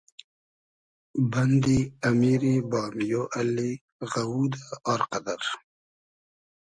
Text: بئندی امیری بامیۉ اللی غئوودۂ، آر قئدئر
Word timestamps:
بئندی 1.31 1.79
امیری 2.09 2.55
بامیۉ 2.69 3.09
اللی 3.39 3.71
غئوودۂ، 4.11 4.61
آر 4.91 5.01
قئدئر 5.09 5.43